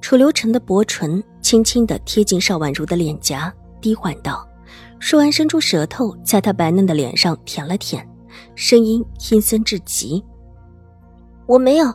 [0.00, 4.46] 楚留臣的薄唇轻轻的贴近邵婉如的脸颊，低缓道
[4.98, 8.06] ：“说完，伸出舌头在她白嫩的脸上舔了舔，
[8.54, 10.24] 声音阴森至极。”
[11.46, 11.92] 我没有。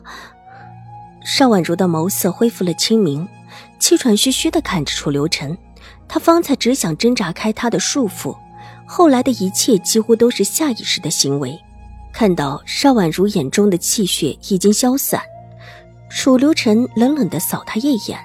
[1.24, 3.26] 邵婉如的眸色恢复了清明，
[3.80, 5.56] 气喘吁吁的看着楚留臣。
[6.08, 8.36] 他方才只想挣扎开他的束缚，
[8.86, 11.58] 后来的一切几乎都是下意识的行为。
[12.12, 15.20] 看到邵婉如眼中的气血已经消散。
[16.26, 18.18] 楚留臣冷冷的扫他一眼，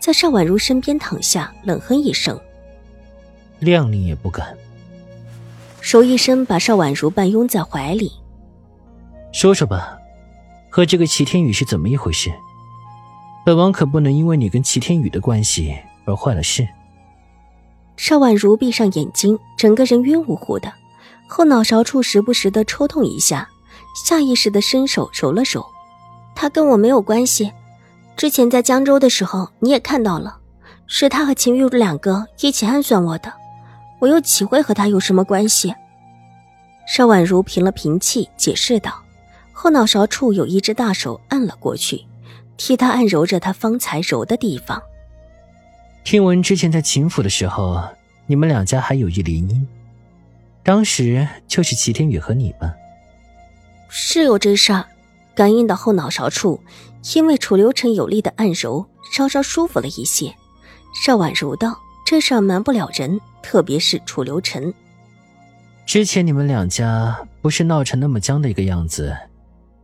[0.00, 2.40] 在邵婉如身边躺下，冷哼一声
[3.60, 4.56] ：“谅你也不敢。”
[5.82, 8.10] 手一伸，把邵婉如半拥在怀里。
[9.30, 9.98] 说说吧，
[10.70, 12.32] 和这个齐天宇是怎么一回事？
[13.44, 16.66] 本王可不能因为你跟齐天宇的关系而坏了事。
[17.98, 20.72] 邵婉如闭上眼睛，整个人晕乎乎的，
[21.28, 23.46] 后脑勺处时不时的抽痛一下，
[24.06, 25.62] 下意识的伸手揉了揉。
[26.44, 27.50] 他跟我没有关系，
[28.18, 30.36] 之前在江州的时候你也看到了，
[30.86, 33.32] 是他和秦玉茹两个一起暗算我的，
[33.98, 35.74] 我又岂会和他有什么关系？
[36.86, 38.92] 邵婉如平了平气，解释道，
[39.54, 42.04] 后脑勺处有一只大手按了过去，
[42.58, 44.82] 替他按揉着他方才揉的地方。
[46.04, 47.82] 听闻之前在秦府的时候，
[48.26, 49.64] 你们两家还有一联姻，
[50.62, 52.74] 当时就是齐天宇和你吧？
[53.88, 54.84] 是有这事儿。
[55.34, 56.60] 感应到后脑勺处，
[57.14, 60.34] 因为楚留臣有力的按揉，稍稍舒服了一些。
[60.94, 64.72] 邵婉如道：“这事儿瞒不了人，特别是楚留臣。
[65.84, 69.14] 之前你们两家不是闹成那么僵的一个样子，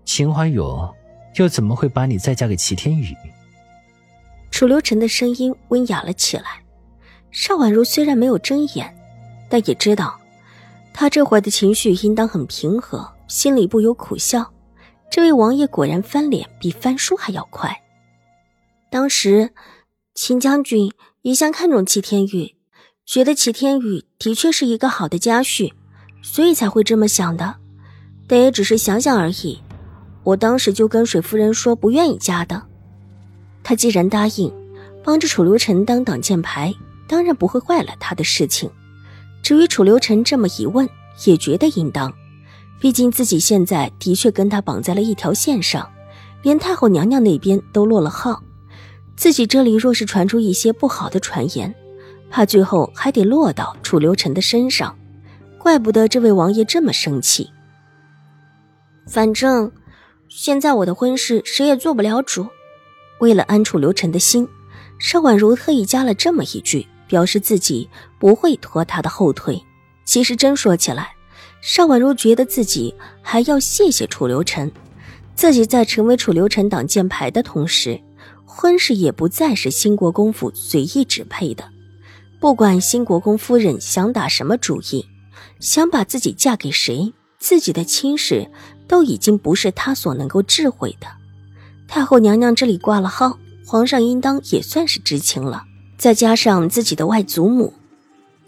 [0.05, 0.89] 秦怀勇
[1.35, 3.15] 又怎么会把你再嫁给齐天宇？”
[4.53, 6.63] 楚留臣的声音温雅了起来。
[7.31, 8.93] 邵婉如虽然没有睁眼，
[9.49, 10.19] 但也知道，
[10.93, 14.49] 他这会儿的情绪应当很平和，心里不由苦笑。
[15.11, 17.77] 这位王爷果然翻脸比翻书还要快。
[18.91, 19.51] 当时，
[20.15, 22.55] 秦将军一向看重齐天宇，
[23.05, 25.73] 觉得齐天宇的确是一个好的家婿，
[26.23, 27.57] 所以才会这么想的。
[28.29, 29.61] 但也只是想想而已。
[30.23, 32.63] 我当时就跟水夫人说不愿意嫁的。
[33.65, 34.53] 他既然答应
[35.03, 36.73] 帮着楚留臣当挡箭牌，
[37.09, 38.71] 当然不会坏了他的事情。
[39.43, 40.89] 至于楚留臣这么一问，
[41.27, 42.13] 也觉得应当。
[42.81, 45.89] 毕竟自己现在的确跟他绑在了一条线上，
[46.43, 48.43] 连太后娘娘那边都落了号，
[49.17, 51.75] 自己这里若是传出一些不好的传言，
[52.31, 54.97] 怕最后还得落到楚留臣的身上，
[55.59, 57.51] 怪不得这位王爷这么生气。
[59.07, 59.71] 反正
[60.31, 62.47] 现在我的婚事谁也做不了主，
[63.19, 64.49] 为了安楚留臣的心，
[64.99, 69.63] 邵婉如特意加了这么一句，表示自己不会拖他的后腿。
[70.07, 71.13] 其实真说起来。
[71.61, 74.71] 邵婉如觉得自己还要谢谢楚留臣，
[75.35, 78.01] 自己在成为楚留臣挡箭牌的同时，
[78.45, 81.65] 婚事也不再是新国公府随意支配的。
[82.41, 85.07] 不管新国公夫人想打什么主意，
[85.59, 88.51] 想把自己嫁给谁，自己的亲事
[88.89, 91.07] 都已经不是他所能够智慧的。
[91.87, 95.65] 太后娘娘这里挂了号，皇上应当也算是知情了。
[95.99, 97.75] 再加上自己的外祖母。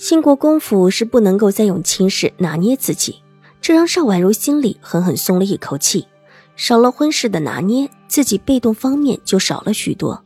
[0.02, 3.22] 兴国公府是不能够再用亲事拿捏自己，
[3.60, 6.08] 这让邵婉如心里狠狠松了一口气。
[6.56, 10.24] 少了婚事的拿捏，自己被动方面就少了许多。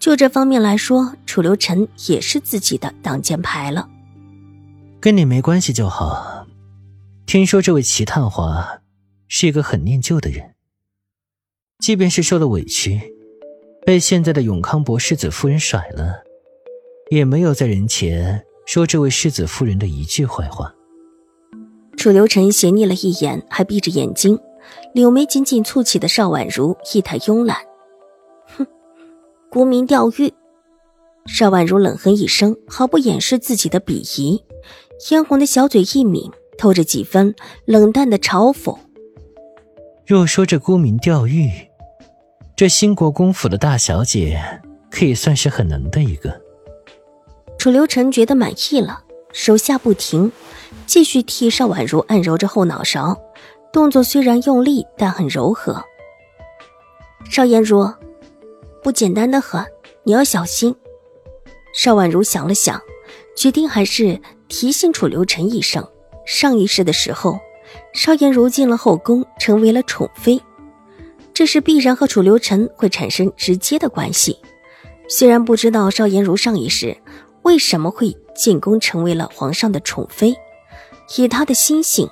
[0.00, 3.88] 就这方面来说，楚留臣也是自己的挡箭牌了。
[4.98, 6.44] 跟你没关系就好。
[7.24, 8.80] 听说这位齐探花
[9.28, 10.56] 是一个很念旧的人，
[11.78, 13.00] 即便是受了委屈，
[13.86, 16.24] 被现在的永康伯世子夫人甩了，
[17.12, 18.44] 也没有在人前。
[18.64, 20.72] 说这位世子夫人的一句坏话，
[21.96, 24.38] 楚留臣斜睨了一眼，还闭着眼睛，
[24.94, 27.58] 柳眉紧紧蹙起的邵婉如一抬慵懒，
[28.56, 28.66] 哼，
[29.50, 30.32] 沽名钓誉。
[31.26, 34.42] 邵婉如冷哼一声，毫不掩饰自己的鄙夷，
[34.98, 38.76] 嫣红的小嘴一抿，透着几分冷淡的嘲讽。
[40.06, 41.50] 若说这沽名钓誉，
[42.56, 44.40] 这兴国公府的大小姐
[44.90, 46.40] 可以算是很能的一个。
[47.62, 50.32] 楚留臣觉得满意了，手下不停，
[50.84, 53.16] 继续替邵婉如按揉着后脑勺，
[53.72, 55.80] 动作虽然用力，但很柔和。
[57.30, 57.88] 邵颜如，
[58.82, 59.64] 不简单的很，
[60.02, 60.74] 你要小心。
[61.72, 62.82] 邵婉如想了想，
[63.36, 65.86] 决定还是提醒楚留臣一声。
[66.26, 67.38] 上一世的时候，
[67.94, 70.42] 邵颜如进了后宫，成为了宠妃，
[71.32, 74.36] 这是必然和楚留臣会产生直接的关系。
[75.08, 76.96] 虽然不知道邵颜如上一世
[77.42, 80.34] 为什么会进宫成为了皇上的宠妃，
[81.16, 82.08] 以他的心性，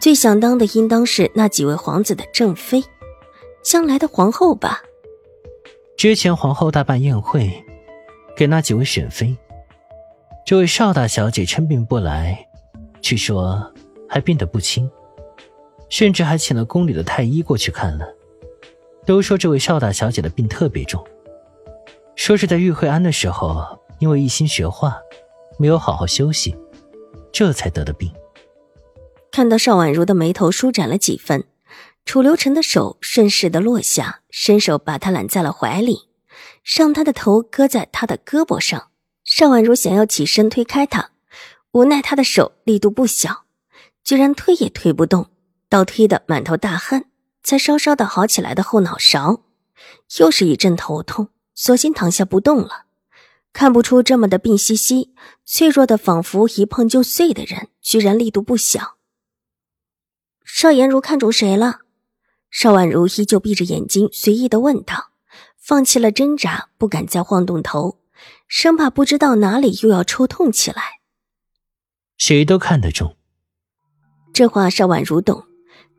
[0.00, 2.82] 最想当的应当是那几位皇子的正妃，
[3.62, 4.82] 将来的皇后吧。
[5.96, 7.64] 之前皇后大办宴会。
[8.36, 9.36] 给那几位选妃，
[10.44, 12.48] 这位邵大小姐称病不来，
[13.00, 13.72] 据说
[14.08, 14.90] 还病得不轻，
[15.88, 18.04] 甚至还请了宫里的太医过去看了。
[19.06, 21.06] 都说这位邵大小姐的病特别重，
[22.16, 25.00] 说是在玉惠安的时候，因为一心学画，
[25.58, 26.54] 没有好好休息，
[27.32, 28.12] 这才得的病。
[29.32, 31.44] 看到邵婉如的眉头舒展了几分，
[32.04, 36.10] 楚留臣的手顺势的落下，伸手把她揽在了怀里。
[36.62, 38.90] 让他的头搁在他的胳膊上，
[39.24, 41.12] 邵婉如想要起身推开他，
[41.72, 43.44] 无奈他的手力度不小，
[44.02, 45.30] 居然推也推不动，
[45.70, 47.06] 倒推得满头大汗，
[47.42, 49.40] 才稍稍的好起来的后脑勺，
[50.18, 52.83] 又是一阵头痛，索性躺下不动了。
[53.54, 55.14] 看不出这么的病兮兮、
[55.46, 58.96] 脆弱的，仿佛一碰就碎的人，居然力度不小。
[60.44, 61.78] 邵颜如看中谁了？
[62.50, 65.12] 邵婉如依旧闭着眼睛，随意的问道。
[65.56, 68.00] 放弃了挣扎，不敢再晃动头，
[68.48, 70.82] 生怕不知道哪里又要抽痛起来。
[72.18, 73.16] 谁都看得中。
[74.32, 75.44] 这话邵婉如懂，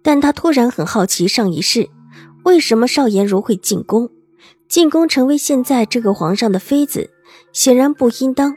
[0.04, 1.90] 但她突然很好奇上一世
[2.44, 4.12] 为什么邵颜如会进宫，
[4.68, 7.12] 进宫成为现在这个皇上的妃子，
[7.54, 8.56] 显然不应当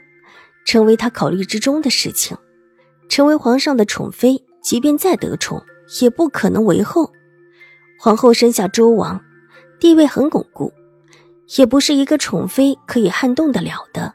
[0.65, 2.37] 成为他考虑之中的事情。
[3.07, 5.63] 成为皇上的宠妃，即便再得宠，
[6.01, 7.11] 也不可能为后。
[7.99, 9.19] 皇后生下周王，
[9.79, 10.71] 地位很巩固。
[11.57, 14.13] 也不是一个宠妃可以撼动得了的。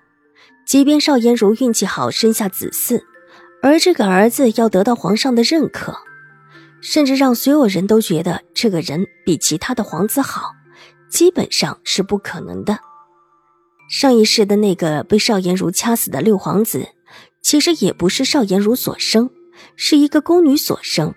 [0.64, 3.02] 即便邵颜如运气好生下子嗣，
[3.60, 5.96] 而这个儿子要得到皇上的认可，
[6.80, 10.52] 甚至让所有人都觉得这个人比其他的皇子好，
[11.08, 12.78] 基本上是不可能的。
[13.88, 16.88] 上一世的那个被邵颜如掐死的六皇子，
[17.42, 19.30] 其实也不是邵颜如所生，
[19.76, 21.14] 是一个宫女所生，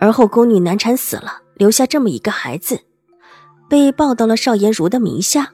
[0.00, 2.80] 而后宫女难产死了，留下这么一个孩子。
[3.68, 5.52] 被报到了邵颜如的名下，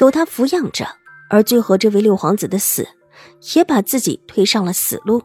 [0.00, 0.86] 由他抚养着，
[1.30, 2.86] 而最后这位六皇子的死，
[3.54, 5.22] 也把自己推上了死路。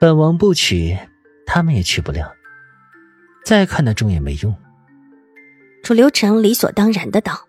[0.00, 0.96] 本王不娶，
[1.46, 2.32] 他们也娶不了，
[3.44, 4.54] 再看得重也没用。
[5.82, 7.48] 楚留臣理所当然的道。